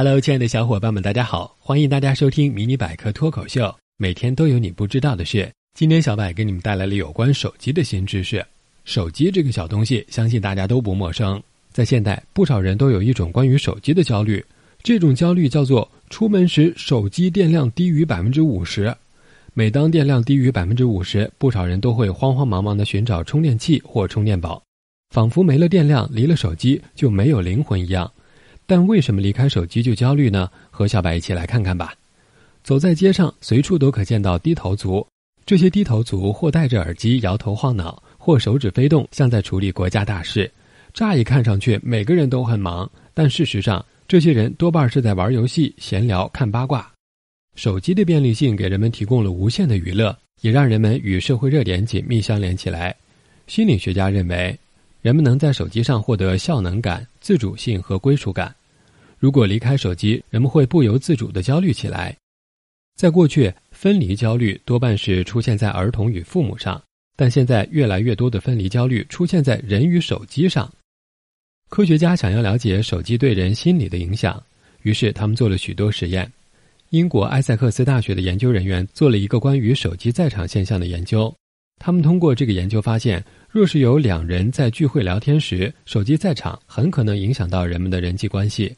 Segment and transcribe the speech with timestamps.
[0.00, 1.56] Hello，亲爱的小伙伴们，大家好！
[1.58, 3.64] 欢迎大家收听《迷你百科脱口秀》，
[3.96, 5.50] 每天都有你不知道的事。
[5.74, 8.46] 今天小柏给你们带来了有关手机的新知识。
[8.84, 11.42] 手机这个小东西，相信大家都不陌生。
[11.72, 14.44] 在现代，不少人都有一种关于手机的焦虑，
[14.84, 18.96] 这种焦虑叫做出门时手机电量低于百分之五十。
[19.52, 24.62] 每当电量低于百分之五十，不少人都会慌慌忙忙地寻找充电器或充电宝，
[25.10, 28.08] 仿佛没了电量，离了手机就没有灵魂一样。
[28.68, 30.50] 但为什么离开手机就焦虑呢？
[30.70, 31.94] 和小白一起来看看吧。
[32.62, 35.04] 走在街上，随处都可见到低头族。
[35.46, 40.50] 这些低头族或戴着耳机摇头晃脑，或手指飞动，像在处理国家大事。
[40.92, 46.92] 乍一看上去，每个人都很忙，但事实上，这些人多半是在玩游戏、闲聊、看八卦。
[47.56, 52.94] 手机的便利性给人们提供了无限的娱乐，也让人们与社会热点紧密相连起来。
[53.46, 54.54] 心理学家认为，
[55.00, 58.54] 人们能在手机上获得效能感、自主性和归属感。
[59.18, 62.16] 如果离开手机，人们会不由自主地焦虑起来。
[62.96, 66.80] 在过去，分离焦虑多半是出现在儿童与父母上，
[67.16, 70.72] 但现在越来越多的分离焦虑出现在人与手机上。
[71.68, 74.42] 科学家想要了解手机对人心理的影响，
[74.82, 76.30] 于是他们做了许多实验。
[76.90, 81.32] 英国埃塞克斯大学的研究人员做了一个关于手机在场现象的研究。
[81.78, 88.74] 他们通过这个研究发现，若是有两人在聚会聊天时，手机在场，很可能影响到人们的人际关系。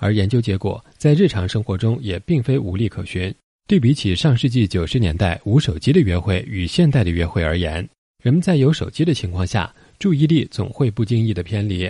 [0.00, 3.32] 而研究结果在日常生活中也并非无例可循。
[3.68, 7.88] 对比起上世纪九十年代无手机的约会与现代的约会而言，
[8.24, 11.88] 人们在有手机的情况下，注意力总会不经意的偏离。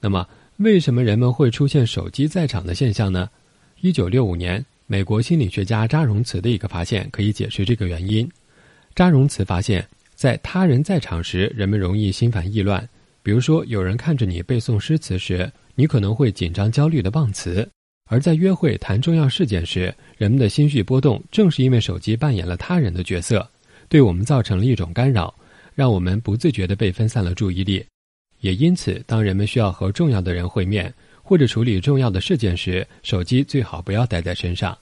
[0.00, 3.28] 那么，为什么人们会出现手机在场的现象呢？
[3.82, 8.26] 一九六五年，美国心理学家扎荣茨的一个发现可以解释这个原因。
[8.94, 12.88] 扎荣茨发现，在他人在场时，人们容易心烦意乱。
[13.28, 15.52] 比如说，有人看着你背诵诗词时。
[15.74, 17.68] 你可能会紧张、焦虑的忘词，
[18.08, 23.46] 而在约会谈重要事件时，人们的心绪波动，正是因为手机扮演了他人的角色，
[23.86, 25.34] 对我们造成了一种干扰，
[25.74, 27.84] 让我们不自觉地被分散了注意力。
[28.40, 30.90] 也因此，当人们需要和重要的人会面
[31.22, 34.76] 或者处理重要的事件时，手机最好不要带在身上。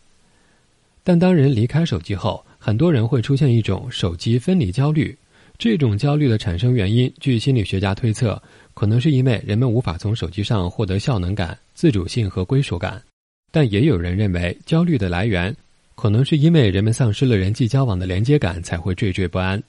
[1.02, 5.18] 但当人离开手机后，很多人会出现一种手机分离焦虑。
[5.58, 8.40] 这种焦虑的产生原因，据心理学家推测。
[8.74, 13.02] 可能是因为人们无法从手机上获得效能感、自主性和归属感，
[13.50, 15.56] 但也有人认为焦虑的来源
[15.94, 19.62] 可能是因为人们丧失了人际交往的连接感才会惴惴不安。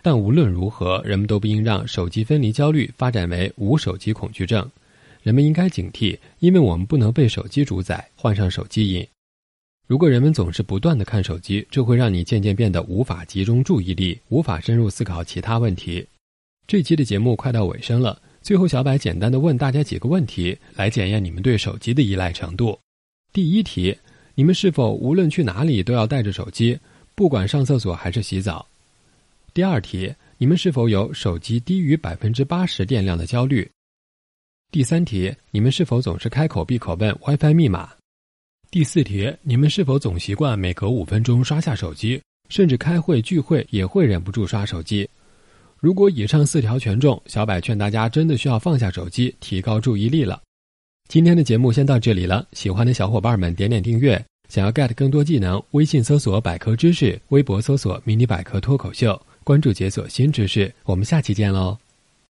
[0.00, 4.66] 但无论如何，人们都不应让手机分离焦虑发展为无手机恐惧症。
[5.22, 9.06] 人们应该警惕，因为我们不能被手机主宰，患上手机瘾。
[9.86, 16.06] 如果人们总是不断的看手机，这会让你渐渐变得无法集中注意力，无法深入思考其他问题。
[16.66, 18.20] 这期的节目快到尾声了。
[18.40, 22.78] 最后，小柏简单的问大家几个问题，来检验你们对手机的依赖程度。
[23.32, 23.94] 第一题，
[24.34, 26.78] 你们是否无论去哪里都要带着手机，
[27.14, 28.66] 不管上厕所还是洗澡？
[29.52, 33.70] 第二题，你们是否有手机低于百分之八十电量的焦虑？
[34.72, 37.92] 第三题，你们是否总是开口闭口问 WiFi 密码？
[38.74, 45.08] 第四题，你们是否总习惯每隔五分钟刷下手机，甚至开会聚会也会忍不住刷手机？
[45.78, 50.42] 如果以上四条全中，小柏劝大家真的需要放下手机，提高注意力了。
[51.08, 54.20] 今天的节目先到这里了，喜欢的小伙伴们点点订阅。
[54.48, 60.74] 想要 get 更多技能，微信搜索百科知识，微博搜索迷你百科脱口秀，关注解锁新知识。
[60.82, 61.78] 我们下期见喽！